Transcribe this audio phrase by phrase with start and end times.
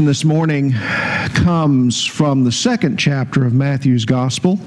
[0.00, 0.72] lesson this morning
[1.34, 4.58] comes from the second chapter of Matthew's Gospel,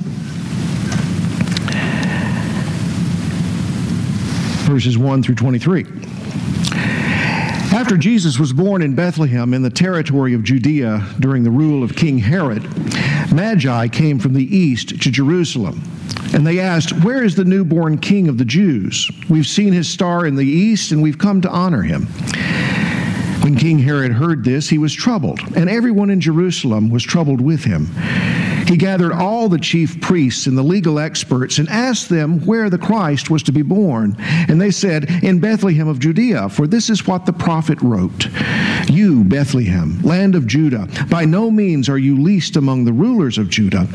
[4.67, 5.85] verses 1 through 23.
[7.73, 11.95] After Jesus was born in Bethlehem in the territory of Judea during the rule of
[11.95, 12.63] King Herod,
[13.33, 15.81] Magi came from the east to Jerusalem.
[16.35, 19.09] And they asked, Where is the newborn king of the Jews?
[19.29, 22.07] We've seen his star in the east, and we've come to honor him.
[23.43, 27.65] When King Herod heard this, he was troubled, and everyone in Jerusalem was troubled with
[27.65, 27.87] him.
[28.67, 32.77] He gathered all the chief priests and the legal experts and asked them where the
[32.77, 34.15] Christ was to be born.
[34.19, 38.29] And they said, In Bethlehem of Judea, for this is what the prophet wrote
[38.87, 43.49] You, Bethlehem, land of Judah, by no means are you least among the rulers of
[43.49, 43.89] Judah,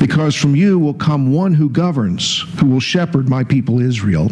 [0.00, 4.30] because from you will come one who governs, who will shepherd my people Israel.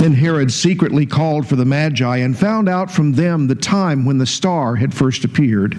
[0.00, 4.16] Then Herod secretly called for the Magi and found out from them the time when
[4.16, 5.74] the star had first appeared.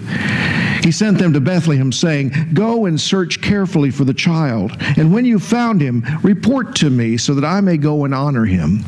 [0.84, 5.24] He sent them to Bethlehem, saying, Go and search carefully for the child, and when
[5.24, 8.84] you found him, report to me so that I may go and honor him.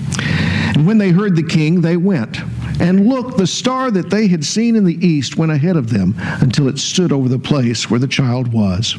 [0.76, 2.38] And when they heard the king, they went.
[2.80, 6.14] And look, the star that they had seen in the east went ahead of them
[6.18, 8.96] until it stood over the place where the child was.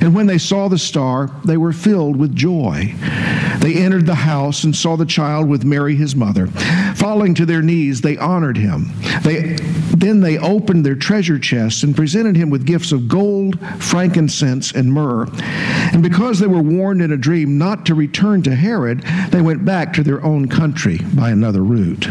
[0.00, 2.94] And when they saw the star, they were filled with joy.
[3.60, 6.46] They entered the house and saw the child with Mary his mother.
[6.96, 8.90] Falling to their knees, they honored him.
[9.22, 9.56] They,
[9.96, 14.92] then they opened their treasure chests and presented him with gifts of gold, frankincense, and
[14.92, 15.26] myrrh.
[15.92, 19.64] And because they were warned in a dream not to return to Herod, they went
[19.64, 22.06] back to their own country by another route.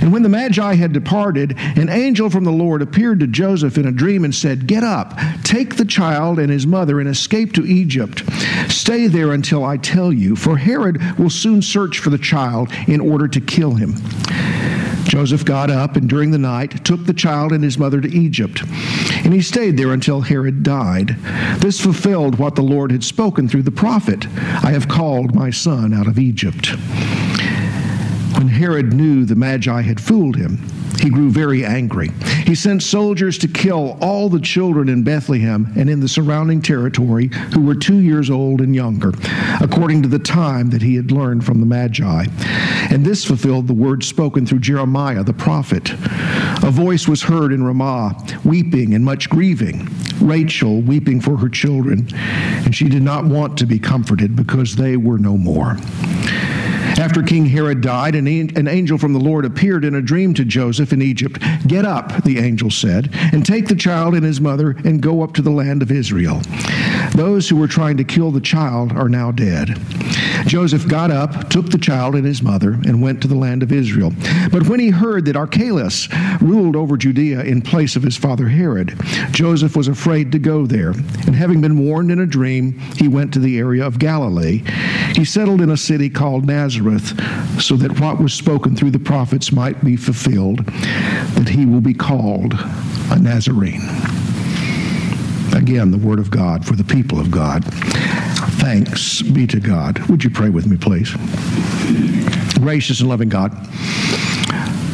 [0.00, 3.86] And when the Magi had departed, an angel from the Lord appeared to Joseph in
[3.86, 7.66] a dream and said, Get up, take the child and his mother, and escape to
[7.66, 8.22] Egypt.
[8.68, 13.00] Stay there until I tell you, for Herod will soon search for the child in
[13.00, 13.94] order to kill him.
[15.04, 18.62] Joseph got up and during the night took the child and his mother to Egypt.
[19.24, 21.16] And he stayed there until Herod died.
[21.58, 25.92] This fulfilled what the Lord had spoken through the prophet I have called my son
[25.92, 26.74] out of Egypt.
[28.40, 30.66] When Herod knew the Magi had fooled him,
[30.98, 32.08] he grew very angry.
[32.46, 37.26] He sent soldiers to kill all the children in Bethlehem and in the surrounding territory
[37.52, 39.12] who were two years old and younger,
[39.60, 42.24] according to the time that he had learned from the Magi.
[42.90, 45.90] And this fulfilled the word spoken through Jeremiah the prophet.
[46.62, 49.86] A voice was heard in Ramah, weeping and much grieving,
[50.18, 54.96] Rachel weeping for her children, and she did not want to be comforted because they
[54.96, 55.76] were no more.
[57.10, 60.44] After King Herod died, an, an angel from the Lord appeared in a dream to
[60.44, 61.42] Joseph in Egypt.
[61.66, 65.34] Get up, the angel said, and take the child and his mother and go up
[65.34, 66.40] to the land of Israel.
[67.16, 69.76] Those who were trying to kill the child are now dead.
[70.50, 73.70] Joseph got up, took the child and his mother, and went to the land of
[73.70, 74.12] Israel.
[74.50, 76.08] But when he heard that Archelaus
[76.42, 78.98] ruled over Judea in place of his father Herod,
[79.30, 80.90] Joseph was afraid to go there.
[80.90, 84.64] And having been warned in a dream, he went to the area of Galilee.
[85.14, 87.16] He settled in a city called Nazareth,
[87.62, 91.94] so that what was spoken through the prophets might be fulfilled, that he will be
[91.94, 92.54] called
[93.12, 93.88] a Nazarene.
[95.54, 97.64] Again, the word of God for the people of God.
[98.60, 99.98] Thanks be to God.
[100.10, 101.10] Would you pray with me, please?
[102.58, 103.52] Gracious and loving God,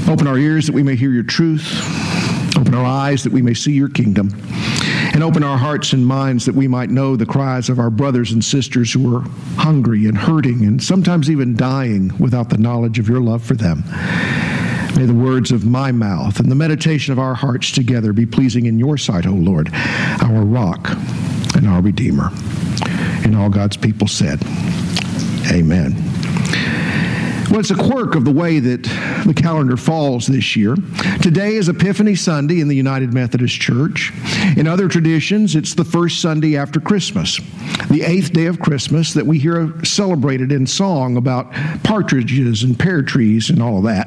[0.09, 1.66] open our ears that we may hear your truth,
[2.56, 4.31] open our eyes that we may see your kingdom,
[5.12, 8.31] and open our hearts and minds that we might know the cries of our brothers
[8.31, 9.22] and sisters who are
[9.56, 13.83] hungry and hurting and sometimes even dying without the knowledge of your love for them.
[14.97, 18.66] May the words of my mouth and the meditation of our hearts together be pleasing
[18.66, 19.71] in your sight, O Lord,
[20.22, 20.88] our rock
[21.56, 22.31] and our Redeemer.
[23.26, 24.41] And all God's people said,
[25.50, 25.97] Amen.
[27.50, 28.84] Well, it's a quirk of the way that
[29.26, 30.76] the calendar falls this year.
[31.22, 34.12] Today is Epiphany Sunday in the United Methodist Church.
[34.56, 37.41] In other traditions, it's the first Sunday after Christmas,
[37.91, 43.03] the eighth day of Christmas that we hear celebrated in song about partridges and pear
[43.03, 44.06] trees and all of that.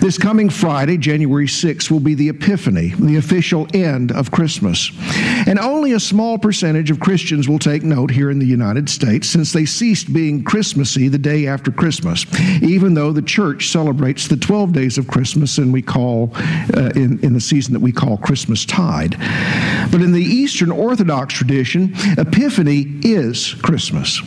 [0.00, 4.90] This coming Friday, January 6th, will be the Epiphany, the official end of Christmas.
[5.46, 9.28] And only a small percentage of Christians will take note here in the United States
[9.28, 12.24] since they ceased being Christmassy the day after Christmas
[12.62, 16.30] even though the church celebrates the 12 days of Christmas and we call,
[16.76, 19.16] uh, in, in the season that we call Christmas tide.
[19.90, 24.20] But in the Eastern Orthodox tradition, Epiphany is Christmas.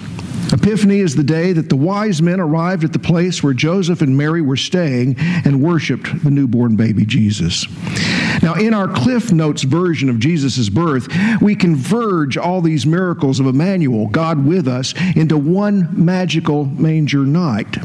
[0.53, 4.17] Epiphany is the day that the wise men arrived at the place where Joseph and
[4.17, 7.65] Mary were staying and worshiped the newborn baby Jesus.
[8.41, 11.07] Now, in our Cliff Notes version of Jesus' birth,
[11.41, 17.77] we converge all these miracles of Emmanuel, God with us, into one magical manger night.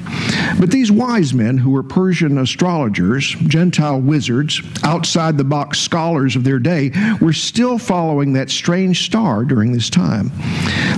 [0.59, 6.45] But these wise men, who were Persian astrologers, Gentile wizards, outside the box scholars of
[6.45, 10.33] their day, were still following that strange star during this time.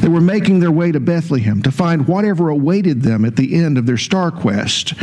[0.00, 3.78] They were making their way to Bethlehem to find whatever awaited them at the end
[3.78, 4.94] of their star quest.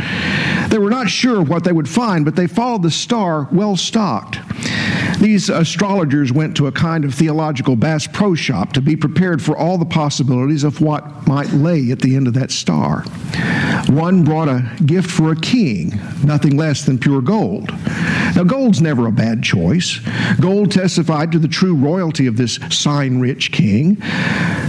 [0.68, 4.38] They were not sure what they would find, but they followed the star well stocked.
[5.20, 9.56] These astrologers went to a kind of theological Bass Pro Shop to be prepared for
[9.56, 13.02] all the possibilities of what might lay at the end of that star.
[13.88, 17.70] One brought a gift for a king, nothing less than pure gold.
[18.36, 19.98] Now, gold's never a bad choice.
[20.40, 23.94] Gold testified to the true royalty of this sign rich king.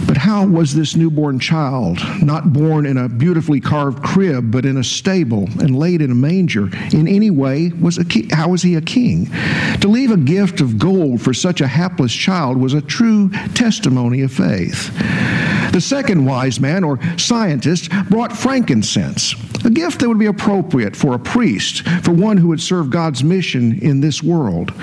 [0.08, 4.78] But how was this newborn child, not born in a beautifully carved crib, but in
[4.78, 8.62] a stable and laid in a manger, in any way was a ki- how was
[8.62, 9.26] he a king?
[9.82, 14.22] To leave a gift of gold for such a hapless child was a true testimony
[14.22, 14.94] of faith.
[15.74, 19.36] The second wise man, or scientist, brought frankincense,
[19.66, 23.24] a gift that would be appropriate for a priest, for one who would serve God's
[23.24, 24.74] mission in this world.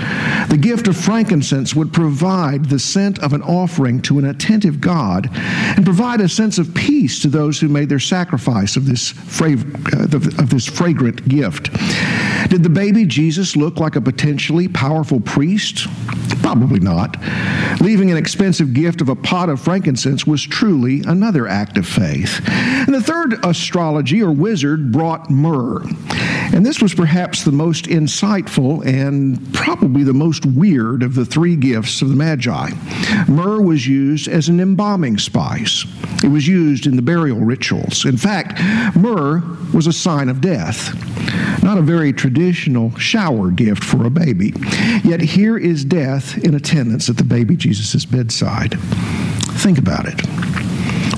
[0.48, 5.28] The gift of frankincense would provide the scent of an offering to an attentive God
[5.32, 9.52] and provide a sense of peace to those who made their sacrifice of this, fra-
[9.52, 11.70] uh, of this fragrant gift.
[12.54, 15.88] Did the baby Jesus look like a potentially powerful priest?
[16.40, 17.20] Probably not.
[17.80, 22.40] Leaving an expensive gift of a pot of frankincense was truly another act of faith.
[22.46, 25.82] And the third astrology or wizard brought myrrh.
[26.54, 31.56] And this was perhaps the most insightful and probably the most weird of the three
[31.56, 32.70] gifts of the Magi.
[33.26, 35.86] Myrrh was used as an embalming spice,
[36.22, 38.04] it was used in the burial rituals.
[38.04, 38.60] In fact,
[38.94, 39.42] myrrh
[39.74, 40.94] was a sign of death.
[41.64, 44.52] Not a very traditional shower gift for a baby.
[45.04, 48.78] Yet here is death in attendance at the baby Jesus' bedside.
[49.58, 50.20] Think about it.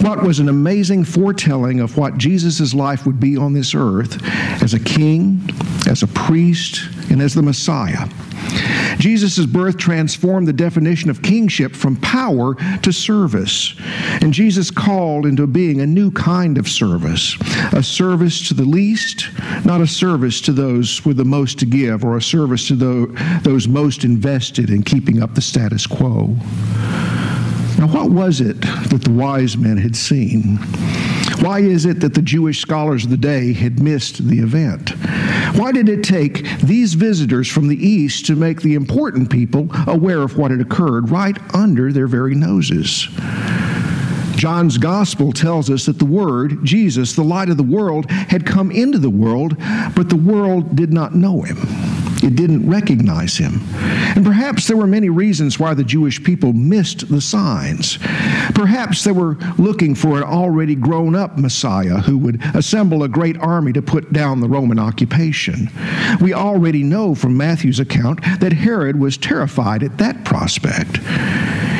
[0.02, 4.23] What was an amazing foretelling of what Jesus' life would be on this earth
[4.62, 5.40] as a king,
[5.88, 8.06] as a priest, and as the Messiah.
[8.98, 13.75] Jesus' birth transformed the definition of kingship from power to service.
[14.20, 17.37] And Jesus called into being a new kind of service
[17.72, 19.28] a service to the least,
[19.64, 22.75] not a service to those with the most to give, or a service to
[23.43, 26.37] those most invested in keeping up the status quo.
[27.78, 30.58] Now, what was it that the wise men had seen?
[31.46, 34.90] Why is it that the Jewish scholars of the day had missed the event?
[35.56, 40.22] Why did it take these visitors from the East to make the important people aware
[40.22, 43.06] of what had occurred right under their very noses?
[44.34, 48.72] John's gospel tells us that the Word, Jesus, the light of the world, had come
[48.72, 49.56] into the world,
[49.94, 51.58] but the world did not know him.
[52.22, 53.60] It didn't recognize him.
[53.74, 57.98] And perhaps there were many reasons why the Jewish people missed the signs.
[58.54, 63.36] Perhaps they were looking for an already grown up Messiah who would assemble a great
[63.38, 65.70] army to put down the Roman occupation.
[66.20, 70.98] We already know from Matthew's account that Herod was terrified at that prospect.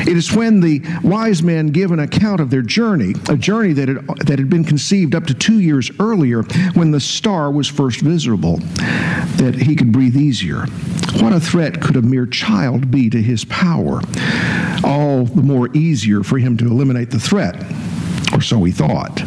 [0.07, 3.89] It is when the wise men give an account of their journey, a journey that
[3.89, 6.43] had, that had been conceived up to two years earlier
[6.75, 8.57] when the star was first visible,
[9.37, 10.61] that he could breathe easier.
[11.21, 13.99] What a threat could a mere child be to his power?
[14.85, 17.61] All the more easier for him to eliminate the threat,
[18.33, 19.21] or so he thought.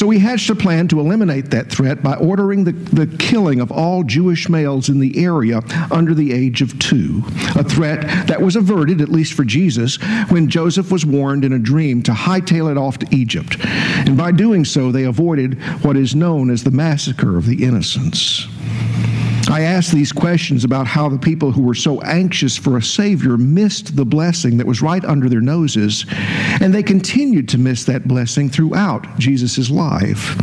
[0.00, 3.70] So he hatched a plan to eliminate that threat by ordering the, the killing of
[3.70, 5.60] all Jewish males in the area
[5.90, 7.22] under the age of two,
[7.54, 9.96] a threat that was averted, at least for Jesus,
[10.30, 13.58] when Joseph was warned in a dream to hightail it off to Egypt.
[13.62, 18.48] And by doing so, they avoided what is known as the massacre of the innocents.
[19.50, 23.36] I asked these questions about how the people who were so anxious for a Savior
[23.36, 26.06] missed the blessing that was right under their noses,
[26.60, 30.36] and they continued to miss that blessing throughout Jesus' life.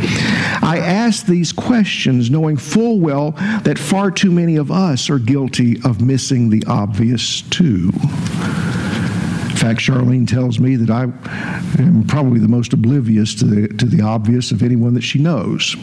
[0.62, 3.30] I asked these questions knowing full well
[3.62, 7.90] that far too many of us are guilty of missing the obvious too.
[7.94, 11.04] In fact, Charlene tells me that I
[11.82, 15.74] am probably the most oblivious to the, to the obvious of anyone that she knows.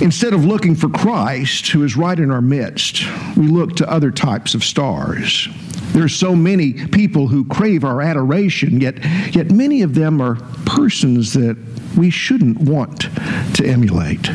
[0.00, 3.04] Instead of looking for Christ, who is right in our midst,
[3.36, 5.46] we look to other types of stars.
[5.92, 9.04] There are so many people who crave our adoration, yet,
[9.34, 11.56] yet many of them are persons that
[11.98, 13.08] we shouldn't want
[13.56, 14.30] to emulate.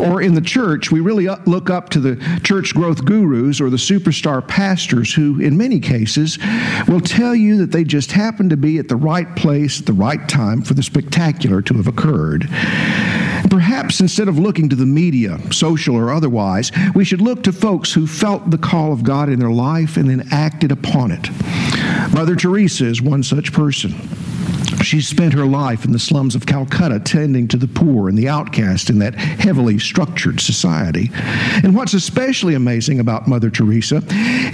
[0.00, 3.76] Or in the church, we really look up to the church growth gurus or the
[3.76, 6.38] superstar pastors who, in many cases,
[6.86, 9.92] will tell you that they just happened to be at the right place at the
[9.92, 12.48] right time for the spectacular to have occurred.
[13.50, 17.92] Perhaps instead of looking to the media, social or otherwise, we should look to folks
[17.92, 21.28] who felt the call of God in their life and then acted upon it.
[22.12, 23.94] Mother Teresa is one such person.
[24.82, 28.28] She spent her life in the slums of Calcutta tending to the poor and the
[28.28, 31.10] outcast in that heavily structured society.
[31.62, 34.02] And what's especially amazing about Mother Teresa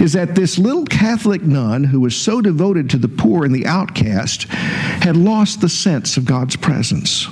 [0.01, 3.67] is that this little Catholic nun who was so devoted to the poor and the
[3.67, 7.27] outcast had lost the sense of God's presence.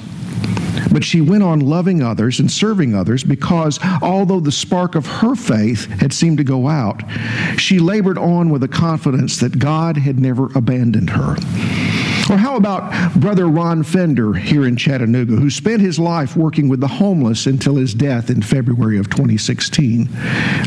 [0.92, 5.36] But she went on loving others and serving others because, although the spark of her
[5.36, 7.04] faith had seemed to go out,
[7.58, 11.36] she labored on with a confidence that God had never abandoned her.
[12.30, 16.80] Or how about Brother Ron Fender here in Chattanooga, who spent his life working with
[16.80, 20.08] the homeless until his death in February of 2016,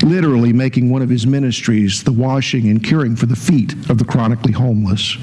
[0.03, 4.05] literally making one of his ministries the washing and caring for the feet of the
[4.05, 5.17] chronically homeless.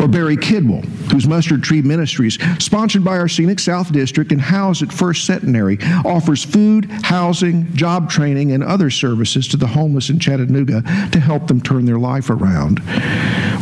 [0.00, 4.82] Or Barry Kidwell, whose Mustard Tree Ministries, sponsored by our Scenic South District and housed
[4.82, 10.18] at First Centenary, offers food, housing, job training, and other services to the homeless in
[10.18, 10.82] Chattanooga
[11.12, 12.82] to help them turn their life around.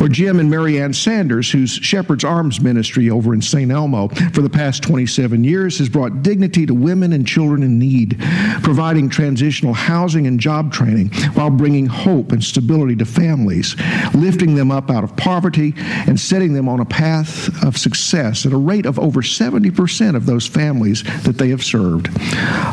[0.01, 3.71] Or Jim and Marianne Sanders, whose Shepherd's Arms ministry over in St.
[3.71, 8.17] Elmo for the past 27 years has brought dignity to women and children in need,
[8.61, 13.75] providing transitional housing and job training while bringing hope and stability to families,
[14.13, 18.53] lifting them up out of poverty and setting them on a path of success at
[18.53, 22.09] a rate of over 70% of those families that they have served,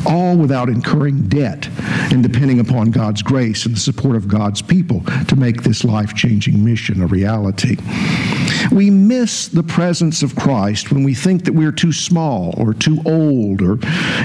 [0.06, 1.68] all without incurring debt
[2.12, 6.14] and depending upon God's grace and the support of God's people to make this life
[6.14, 7.76] changing mission a reality.
[8.72, 13.00] We miss the presence of Christ when we think that we're too small or too
[13.04, 13.78] old or,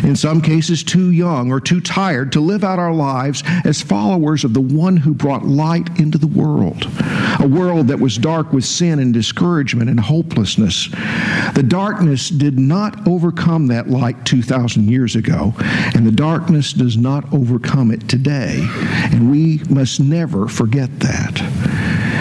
[0.03, 4.43] in some cases, too young or too tired to live out our lives as followers
[4.43, 6.87] of the one who brought light into the world,
[7.39, 10.89] a world that was dark with sin and discouragement and hopelessness.
[11.55, 15.53] The darkness did not overcome that light 2,000 years ago,
[15.95, 18.67] and the darkness does not overcome it today.
[19.11, 21.54] And we must never forget that.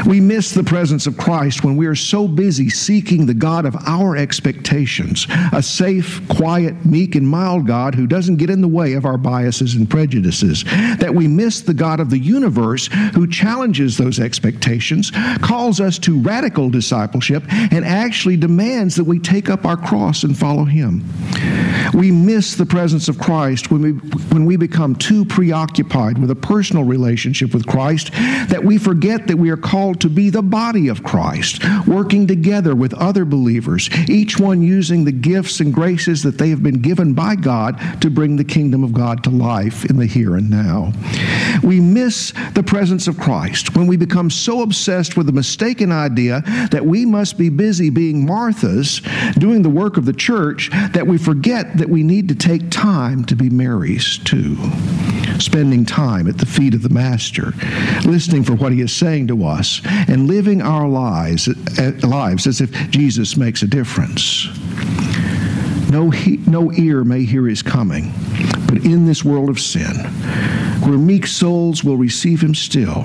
[0.06, 3.74] We miss the presence of Christ when we are so busy seeking the God of
[3.86, 8.92] our expectations, a safe, quiet, meek, and mild God who doesn't get in the way
[8.92, 13.96] of our biases and prejudices, that we miss the God of the universe who challenges
[13.96, 19.76] those expectations, calls us to radical discipleship, and actually demands that we take up our
[19.76, 21.02] cross and follow him.
[21.94, 23.90] We miss the presence of Christ when we,
[24.30, 29.36] when we become too preoccupied with a personal relationship with Christ that we forget that
[29.36, 33.88] we are called called to be the body of Christ, working together with other believers,
[34.08, 38.10] each one using the gifts and graces that they have been given by God to
[38.10, 40.92] bring the kingdom of God to life in the here and now.
[41.62, 46.42] We miss the presence of Christ when we become so obsessed with the mistaken idea
[46.70, 49.00] that we must be busy being Marthas,
[49.38, 53.24] doing the work of the church, that we forget that we need to take time
[53.26, 54.56] to be Marys too
[55.38, 57.52] spending time at the feet of the Master,
[58.04, 62.60] listening for what he is saying to us, and living our lives, uh, lives as
[62.60, 64.48] if Jesus makes a difference.
[65.90, 68.12] No, he, no ear may hear his coming,
[68.66, 69.94] but in this world of sin,
[70.80, 73.04] where meek souls will receive him still,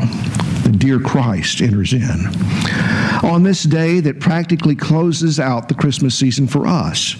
[0.71, 2.27] the dear Christ enters in
[3.23, 7.19] on this day that practically closes out the Christmas season for us.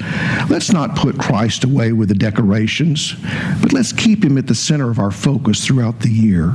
[0.50, 3.15] Let's not put Christ away with the decorations,
[3.62, 6.51] but let's keep him at the center of our focus throughout the year.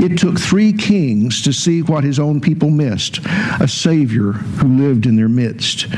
[0.00, 3.18] It took three kings to see what his own people missed
[3.60, 5.88] a Savior who lived in their midst.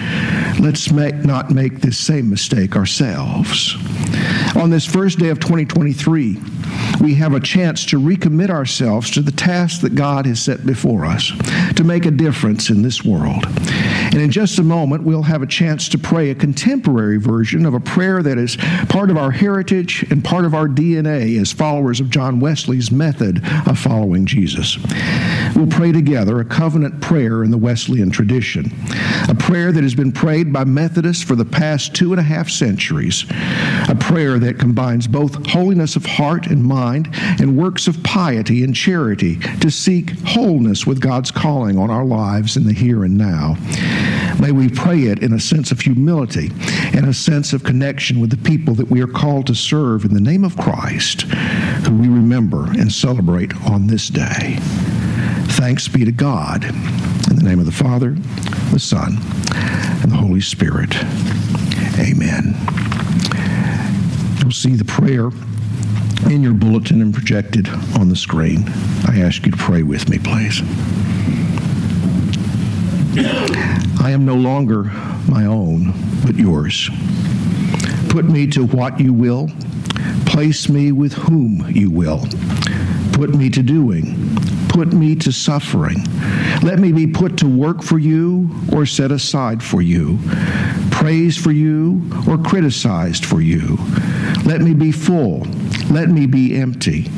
[0.59, 3.77] Let's make, not make this same mistake ourselves.
[4.57, 6.39] On this first day of 2023,
[7.01, 11.05] we have a chance to recommit ourselves to the task that God has set before
[11.05, 11.33] us
[11.77, 13.45] to make a difference in this world.
[14.13, 17.75] And in just a moment, we'll have a chance to pray a contemporary version of
[17.75, 18.57] a prayer that is
[18.89, 23.41] part of our heritage and part of our DNA as followers of John Wesley's method
[23.67, 24.79] of following Jesus.
[25.55, 28.73] We'll pray together a covenant prayer in the Wesleyan tradition,
[29.29, 32.49] a prayer that has been prayed by Methodists for the past two and a half
[32.49, 33.25] centuries,
[33.89, 38.75] a prayer that combines both holiness of heart and mind and works of piety and
[38.75, 43.57] charity to seek wholeness with God's calling on our lives in the here and now.
[44.41, 46.51] May we pray it in a sense of humility
[46.95, 50.15] and a sense of connection with the people that we are called to serve in
[50.15, 54.57] the name of Christ, who we remember and celebrate on this day.
[55.59, 56.65] Thanks be to God.
[56.65, 58.13] In the name of the Father,
[58.73, 59.19] the Son,
[60.03, 60.95] and the Holy Spirit.
[61.99, 62.57] Amen.
[64.41, 65.31] You'll see the prayer
[66.31, 68.65] in your bulletin and projected on the screen.
[69.07, 70.63] I ask you to pray with me, please.
[74.01, 74.85] I am no longer
[75.29, 75.93] my own,
[76.25, 76.89] but yours.
[78.09, 79.51] Put me to what you will,
[80.27, 82.27] place me with whom you will.
[83.13, 84.35] Put me to doing,
[84.69, 85.99] put me to suffering.
[86.63, 90.19] Let me be put to work for you or set aside for you,
[90.91, 93.79] praised for you or criticized for you.
[94.45, 95.47] Let me be full.
[95.91, 97.11] Let me be empty.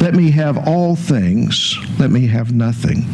[0.00, 1.76] Let me have all things.
[1.98, 3.04] Let me have nothing.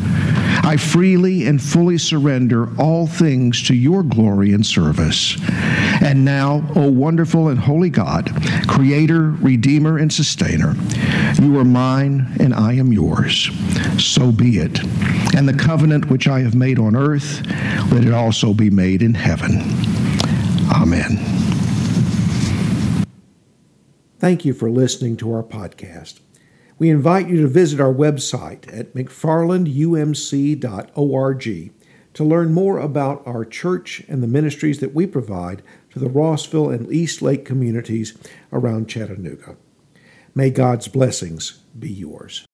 [0.62, 5.36] I freely and fully surrender all things to your glory and service.
[6.02, 8.30] And now, O wonderful and holy God,
[8.68, 10.74] Creator, Redeemer, and Sustainer,
[11.40, 13.50] you are mine and I am yours.
[13.98, 14.80] So be it.
[15.34, 17.46] And the covenant which I have made on earth,
[17.90, 19.62] let it also be made in heaven.
[20.70, 21.55] Amen.
[24.18, 26.20] Thank you for listening to our podcast.
[26.78, 31.72] We invite you to visit our website at mcfarlandumc.org
[32.14, 36.70] to learn more about our church and the ministries that we provide to the Rossville
[36.70, 38.16] and East Lake communities
[38.50, 39.56] around Chattanooga.
[40.34, 42.45] May God's blessings be yours.